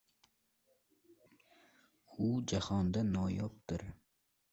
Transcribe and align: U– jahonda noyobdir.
U– 2.27 2.29
jahonda 2.53 3.05
noyobdir. 3.11 3.85